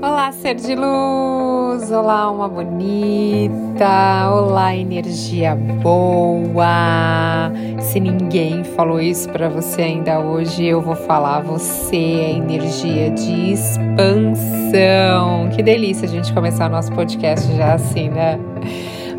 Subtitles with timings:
[0.00, 1.90] Olá, ser de luz!
[1.90, 4.30] Olá, uma bonita!
[4.32, 7.50] Olá, energia boa!
[7.80, 11.40] Se ninguém falou isso para você ainda hoje, eu vou falar.
[11.40, 15.48] Você é energia de expansão.
[15.54, 18.38] Que delícia a gente começar o nosso podcast já assim, né?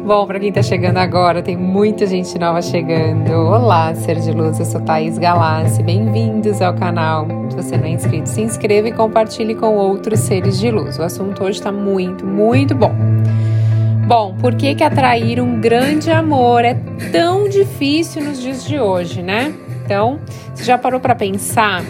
[0.06, 3.32] Bom, para quem está chegando agora, tem muita gente nova chegando.
[3.32, 5.84] Olá, ser de luz, eu sou Thaís Galassi.
[5.84, 7.28] Bem-vindos ao canal.
[7.50, 10.98] Se você não é inscrito, se inscreva e compartilhe com outros seres de luz.
[10.98, 12.94] O assunto hoje está muito, muito bom.
[14.08, 16.76] Bom, por que, que atrair um grande amor é
[17.12, 19.54] tão difícil nos dias de hoje, né?
[19.86, 20.20] Então,
[20.56, 21.84] você já parou para pensar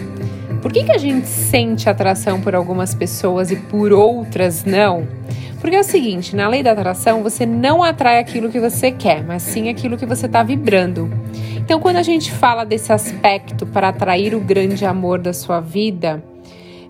[0.60, 5.08] por que, que a gente sente atração por algumas pessoas e por outras não?
[5.60, 9.22] Porque é o seguinte, na lei da atração, você não atrai aquilo que você quer,
[9.22, 11.10] mas sim aquilo que você está vibrando.
[11.56, 16.22] Então, quando a gente fala desse aspecto para atrair o grande amor da sua vida,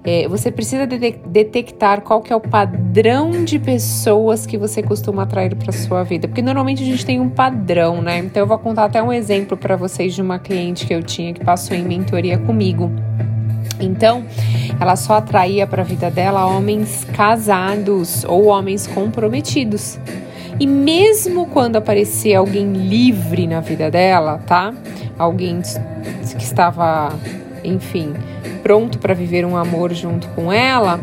[0.02, 5.24] é, você precisa de detectar qual que é o padrão de pessoas que você costuma
[5.24, 8.18] atrair para sua vida, porque normalmente a gente tem um padrão, né?
[8.18, 11.34] Então eu vou contar até um exemplo para vocês de uma cliente que eu tinha
[11.34, 12.90] que passou em mentoria comigo.
[13.78, 14.24] Então,
[14.80, 19.98] ela só atraía para a vida dela homens casados ou homens comprometidos.
[20.58, 24.72] E mesmo quando aparecia alguém livre na vida dela, tá?
[25.18, 27.12] Alguém que estava,
[27.62, 28.14] enfim,
[28.62, 30.98] pronto para viver um amor junto com ela,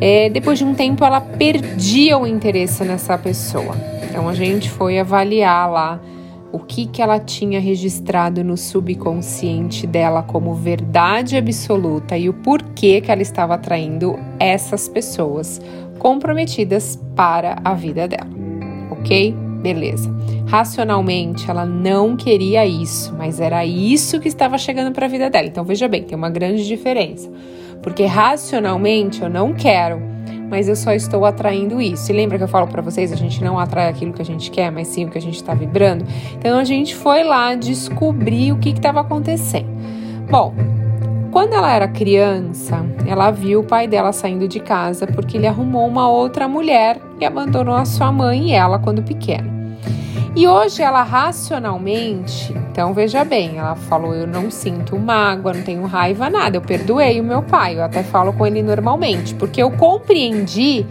[0.00, 3.76] é, depois de um tempo ela perdia o interesse nessa pessoa.
[4.08, 6.00] Então a gente foi avaliar lá
[6.52, 13.00] o que, que ela tinha registrado no subconsciente dela como verdade absoluta e o porquê
[13.00, 15.60] que ela estava atraindo essas pessoas
[15.98, 18.30] comprometidas para a vida dela.
[18.90, 19.34] Ok?
[19.62, 20.10] Beleza.
[20.46, 25.46] Racionalmente, ela não queria isso, mas era isso que estava chegando para a vida dela.
[25.46, 27.30] Então, veja bem, tem uma grande diferença.
[27.82, 30.02] Porque racionalmente eu não quero,
[30.50, 32.10] mas eu só estou atraindo isso.
[32.10, 34.50] E lembra que eu falo para vocês, a gente não atrai aquilo que a gente
[34.50, 36.04] quer, mas sim o que a gente está vibrando.
[36.36, 39.70] Então a gente foi lá descobrir o que estava acontecendo.
[40.28, 40.52] Bom,
[41.30, 45.86] quando ela era criança, ela viu o pai dela saindo de casa porque ele arrumou
[45.86, 49.59] uma outra mulher e abandonou a sua mãe e ela quando pequena.
[50.34, 55.84] E hoje ela racionalmente, então veja bem, ela falou: Eu não sinto mágoa, não tenho
[55.86, 59.72] raiva, nada, eu perdoei o meu pai, eu até falo com ele normalmente, porque eu
[59.72, 60.86] compreendi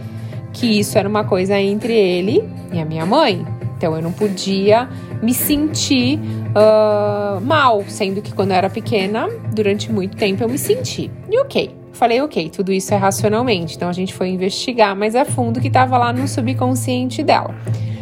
[0.52, 3.46] que isso era uma coisa entre ele e a minha mãe.
[3.78, 4.86] Então eu não podia
[5.22, 6.18] me sentir
[6.50, 11.10] uh, mal, sendo que quando eu era pequena, durante muito tempo eu me senti.
[11.30, 13.76] E ok, falei ok, tudo isso é racionalmente.
[13.76, 17.54] Então a gente foi investigar mais a fundo o que estava lá no subconsciente dela.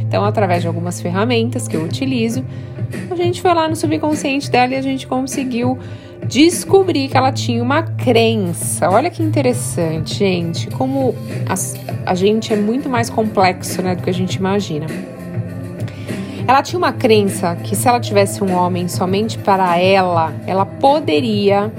[0.08, 2.42] Então, através de algumas ferramentas que eu utilizo,
[3.10, 5.78] a gente foi lá no subconsciente dela e a gente conseguiu
[6.26, 8.88] descobrir que ela tinha uma crença.
[8.88, 11.14] Olha que interessante, gente, como
[11.46, 14.86] a, a gente é muito mais complexo né, do que a gente imagina.
[16.46, 21.70] Ela tinha uma crença que se ela tivesse um homem somente para ela, ela poderia,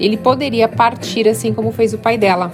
[0.00, 2.50] ele poderia partir assim como fez o pai dela.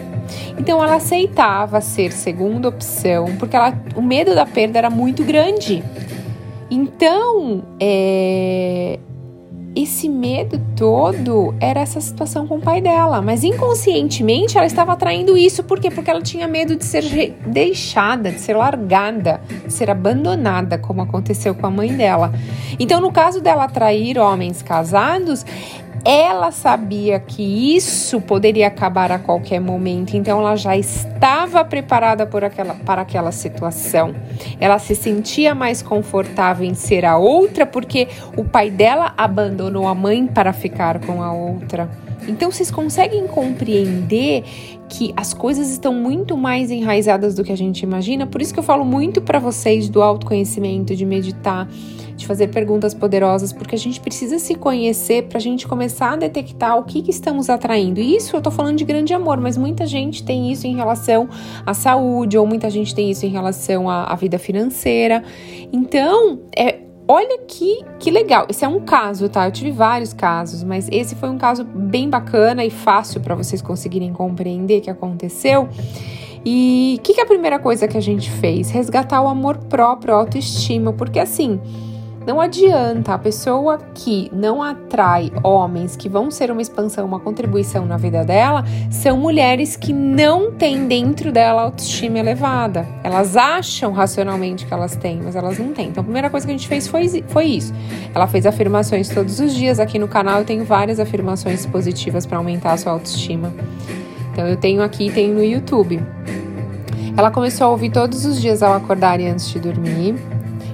[0.58, 5.82] Então ela aceitava ser segunda opção, porque ela, o medo da perda era muito grande.
[6.70, 8.98] Então, é,
[9.74, 15.36] esse medo todo era essa situação com o pai dela, mas inconscientemente ela estava atraindo
[15.36, 15.90] isso, por quê?
[15.90, 17.04] Porque ela tinha medo de ser
[17.46, 22.32] deixada, de ser largada, de ser abandonada, como aconteceu com a mãe dela.
[22.78, 25.46] Então, no caso dela atrair homens casados,
[26.04, 32.42] ela sabia que isso poderia acabar a qualquer momento, então ela já estava preparada por
[32.42, 34.14] aquela, para aquela situação.
[34.58, 39.94] Ela se sentia mais confortável em ser a outra porque o pai dela abandonou a
[39.94, 41.88] mãe para ficar com a outra.
[42.28, 44.44] Então vocês conseguem compreender
[44.88, 48.26] que as coisas estão muito mais enraizadas do que a gente imagina.
[48.26, 51.68] Por isso que eu falo muito para vocês do autoconhecimento, de meditar,
[52.16, 56.16] de fazer perguntas poderosas, porque a gente precisa se conhecer para a gente começar a
[56.16, 58.00] detectar o que, que estamos atraindo.
[58.00, 61.28] E isso eu tô falando de grande amor, mas muita gente tem isso em relação
[61.64, 65.22] à saúde, ou muita gente tem isso em relação à, à vida financeira.
[65.72, 68.46] Então, é Olha que, que legal.
[68.48, 69.44] Esse é um caso, tá?
[69.44, 73.60] Eu tive vários casos, mas esse foi um caso bem bacana e fácil para vocês
[73.60, 75.68] conseguirem compreender o que aconteceu.
[76.44, 78.70] E o que, que é a primeira coisa que a gente fez?
[78.70, 81.60] Resgatar o amor próprio, a autoestima, porque assim
[82.26, 87.86] não adianta a pessoa que não atrai homens que vão ser uma expansão, uma contribuição
[87.86, 92.86] na vida dela, são mulheres que não têm dentro dela autoestima elevada.
[93.02, 95.88] Elas acham racionalmente que elas têm, mas elas não têm.
[95.88, 97.72] Então a primeira coisa que a gente fez foi, foi isso.
[98.14, 99.80] Ela fez afirmações todos os dias.
[99.80, 103.52] Aqui no canal eu tenho várias afirmações positivas para aumentar a sua autoestima.
[104.32, 106.02] Então eu tenho aqui, tenho no YouTube.
[107.16, 110.14] Ela começou a ouvir todos os dias ao acordar e antes de dormir.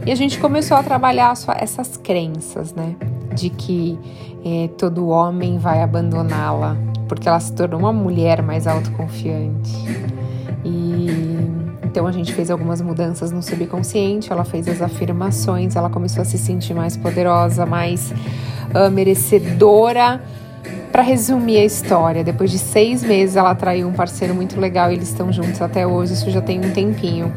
[0.06, 2.94] E a gente começou a trabalhar essas crenças, né?
[3.35, 3.99] De que
[4.44, 6.76] é, todo homem vai abandoná-la,
[7.08, 9.75] porque ela se tornou uma mulher mais autoconfiante.
[10.64, 16.23] E então a gente fez algumas mudanças no subconsciente, ela fez as afirmações, ela começou
[16.23, 20.23] a se sentir mais poderosa, mais uh, merecedora.
[20.97, 24.95] Para resumir a história, depois de seis meses ela atraiu um parceiro muito legal e
[24.95, 27.31] eles estão juntos até hoje, isso já tem um tempinho.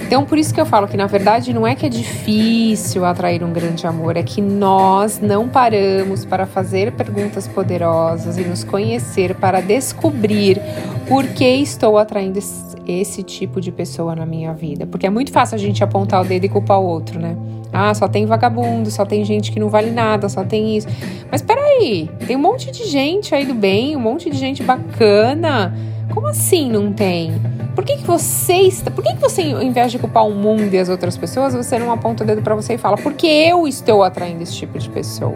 [0.00, 3.44] Então, por isso que eu falo que na verdade não é que é difícil atrair
[3.44, 9.36] um grande amor, é que nós não paramos para fazer perguntas poderosas e nos conhecer
[9.36, 10.60] para descobrir
[11.06, 12.40] por que estou atraindo
[12.84, 14.86] esse tipo de pessoa na minha vida.
[14.86, 17.36] Porque é muito fácil a gente apontar o dedo e culpar o outro, né?
[17.74, 20.86] Ah, só tem vagabundo, só tem gente que não vale nada, só tem isso.
[21.28, 25.74] Mas peraí, tem um monte de gente aí do bem, um monte de gente bacana.
[26.14, 27.34] Como assim não tem?
[27.74, 28.92] Por que, que você está.
[28.92, 31.76] Por que, que você, ao invés de culpar o mundo e as outras pessoas, você
[31.76, 34.88] não aponta o dedo para você e fala, porque eu estou atraindo esse tipo de
[34.88, 35.34] pessoa?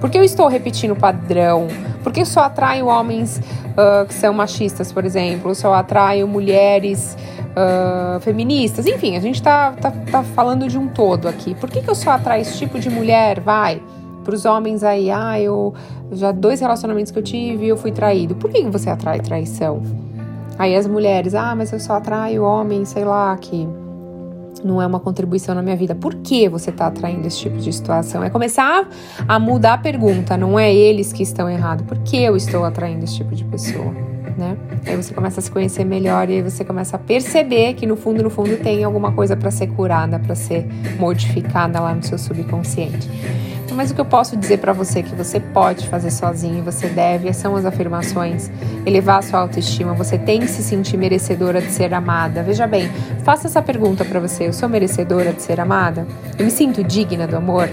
[0.00, 1.68] Porque eu estou repetindo o padrão?
[2.02, 5.50] Porque eu só atraio homens uh, que são machistas, por exemplo?
[5.50, 7.16] Eu só atraio mulheres
[7.58, 8.86] uh, feministas?
[8.86, 11.54] Enfim, a gente está tá, tá falando de um todo aqui.
[11.54, 13.40] Por que, que eu só atraio esse tipo de mulher?
[13.40, 13.82] Vai
[14.24, 15.72] para os homens aí, ah, eu
[16.12, 18.34] já dois relacionamentos que eu tive, eu fui traído.
[18.34, 19.82] Por que você atrai traição?
[20.58, 23.66] Aí as mulheres, ah, mas eu só atraio homens, sei lá, que
[24.62, 25.94] não é uma contribuição na minha vida.
[25.94, 28.22] Por que você está atraindo esse tipo de situação?
[28.22, 28.86] É começar
[29.26, 31.86] a mudar a pergunta, não é eles que estão errados.
[31.86, 33.94] Por que eu estou atraindo esse tipo de pessoa?
[34.38, 34.56] Né?
[34.86, 37.96] Aí você começa a se conhecer melhor e aí você começa a perceber que no
[37.96, 40.64] fundo, no fundo tem alguma coisa para ser curada, para ser
[40.96, 43.10] modificada lá no seu subconsciente.
[43.74, 47.32] Mas o que eu posso dizer para você que você pode fazer sozinho, você deve,
[47.32, 48.50] são as afirmações,
[48.84, 52.42] elevar a sua autoestima, você tem que se sentir merecedora de ser amada.
[52.42, 52.90] Veja bem,
[53.22, 56.08] faça essa pergunta para você: eu sou merecedora de ser amada?
[56.36, 57.68] Eu me sinto digna do amor?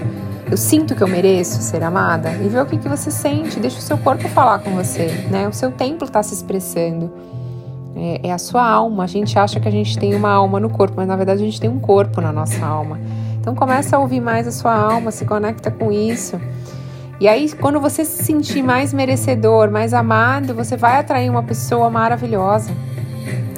[0.48, 2.30] Eu sinto que eu mereço ser amada?
[2.30, 5.48] E vê o que, que você sente, deixa o seu corpo falar com você, né?
[5.48, 7.12] O seu templo está se expressando.
[7.96, 9.04] É, é a sua alma.
[9.04, 11.44] A gente acha que a gente tem uma alma no corpo, mas na verdade a
[11.44, 13.00] gente tem um corpo na nossa alma.
[13.40, 16.40] Então começa a ouvir mais a sua alma, se conecta com isso.
[17.18, 21.88] E aí, quando você se sentir mais merecedor, mais amado, você vai atrair uma pessoa
[21.88, 22.70] maravilhosa,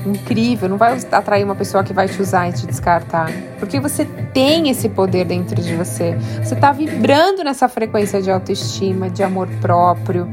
[0.07, 0.69] incrível.
[0.69, 4.69] Não vai atrair uma pessoa que vai te usar e te descartar, porque você tem
[4.69, 6.17] esse poder dentro de você.
[6.43, 10.29] Você está vibrando nessa frequência de autoestima, de amor próprio.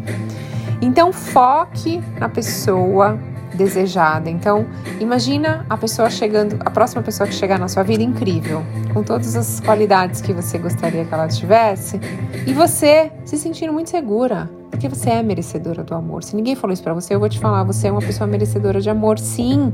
[0.81, 3.17] Então, foque na pessoa
[3.55, 4.29] desejada.
[4.29, 4.65] Então,
[4.99, 8.63] imagina a pessoa chegando, a próxima pessoa que chegar na sua vida incrível,
[8.93, 11.99] com todas as qualidades que você gostaria que ela tivesse,
[12.45, 16.21] e você se sentindo muito segura, porque você é merecedora do amor.
[16.21, 18.81] Se ninguém falou isso para você, eu vou te falar, você é uma pessoa merecedora
[18.81, 19.71] de amor, sim.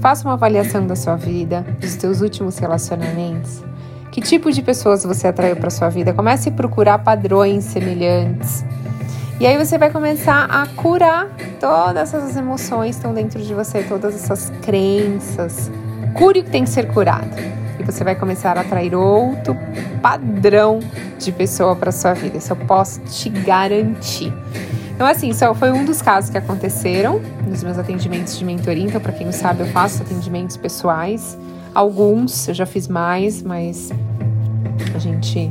[0.00, 3.62] Faça uma avaliação da sua vida, dos seus últimos relacionamentos.
[4.10, 6.12] Que tipo de pessoas você atraiu para sua vida?
[6.12, 8.64] Comece a procurar padrões semelhantes.
[9.38, 11.28] E aí você vai começar a curar
[11.60, 15.70] todas essas emoções que estão dentro de você, todas essas crenças.
[16.14, 17.30] Cure o que tem que ser curado.
[17.88, 19.56] Você vai começar a atrair outro
[20.02, 20.78] padrão
[21.18, 22.36] de pessoa para sua vida.
[22.36, 24.30] Isso eu posso te garantir.
[24.94, 28.84] Então, assim, só foi um dos casos que aconteceram nos meus atendimentos de mentoria.
[28.84, 31.38] Então, para quem não sabe, eu faço atendimentos pessoais.
[31.74, 33.90] Alguns eu já fiz mais, mas
[34.94, 35.50] a gente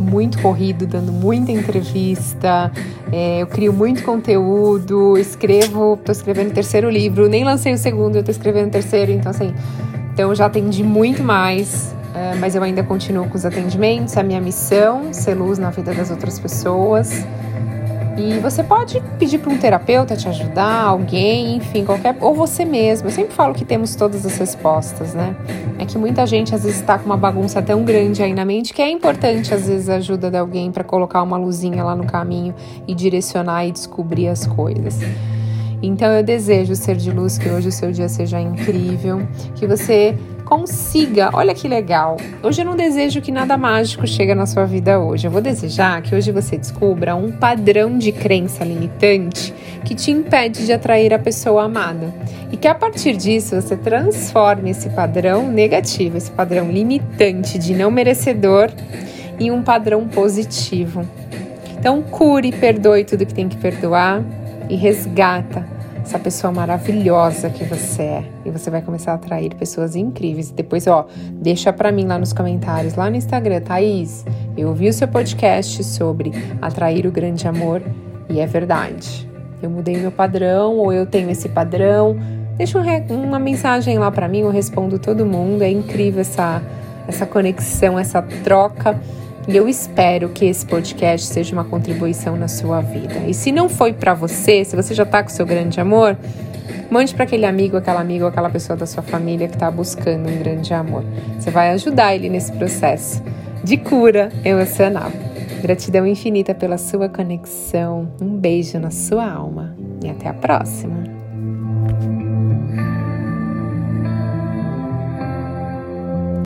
[0.00, 2.72] muito corrido, dando muita entrevista,
[3.12, 8.16] é, eu crio muito conteúdo, escrevo, estou escrevendo o terceiro livro, nem lancei o segundo,
[8.16, 9.52] eu estou escrevendo o terceiro, então assim,
[10.16, 14.22] então já atendi muito mais, é, mas eu ainda continuo com os atendimentos, é a
[14.22, 17.22] minha missão, ser luz na vida das outras pessoas.
[18.16, 22.16] E você pode pedir para um terapeuta te ajudar, alguém, enfim, qualquer.
[22.18, 23.08] Ou você mesmo.
[23.08, 25.36] Eu sempre falo que temos todas as respostas, né?
[25.78, 28.72] É que muita gente às vezes está com uma bagunça tão grande aí na mente
[28.72, 32.06] que é importante, às vezes, a ajuda de alguém para colocar uma luzinha lá no
[32.06, 32.54] caminho
[32.88, 34.98] e direcionar e descobrir as coisas.
[35.82, 40.16] Então eu desejo ser de luz, que hoje o seu dia seja incrível, que você
[40.44, 41.30] consiga.
[41.32, 42.16] Olha que legal.
[42.42, 45.26] Hoje eu não desejo que nada mágico chegue na sua vida hoje.
[45.26, 49.52] Eu vou desejar que hoje você descubra um padrão de crença limitante
[49.84, 52.12] que te impede de atrair a pessoa amada.
[52.50, 57.90] E que a partir disso você transforme esse padrão negativo, esse padrão limitante de não
[57.90, 58.70] merecedor,
[59.38, 61.06] em um padrão positivo.
[61.78, 64.24] Então cure, perdoe tudo que tem que perdoar
[64.68, 65.66] e resgata
[66.06, 68.24] essa pessoa maravilhosa que você é.
[68.44, 70.52] E você vai começar a atrair pessoas incríveis.
[70.52, 74.24] Depois, ó, deixa para mim lá nos comentários, lá no Instagram, Thaís,
[74.56, 76.32] eu ouvi o seu podcast sobre
[76.62, 77.82] atrair o grande amor
[78.30, 79.28] e é verdade.
[79.60, 82.16] eu mudei meu padrão ou eu tenho esse padrão.
[82.56, 82.78] Deixa
[83.10, 85.62] uma mensagem lá para mim, eu respondo todo mundo.
[85.62, 86.62] É incrível essa,
[87.08, 88.98] essa conexão, essa troca.
[89.48, 93.18] E eu espero que esse podcast seja uma contribuição na sua vida.
[93.26, 96.16] E se não foi para você, se você já está com seu grande amor,
[96.90, 100.38] mande para aquele amigo, aquela amiga aquela pessoa da sua família que está buscando um
[100.38, 101.04] grande amor.
[101.38, 103.22] Você vai ajudar ele nesse processo
[103.62, 105.10] de cura emocional.
[105.62, 108.08] Gratidão infinita pela sua conexão.
[108.20, 111.15] Um beijo na sua alma e até a próxima.